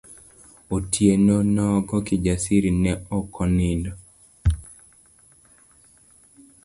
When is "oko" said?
3.17-3.41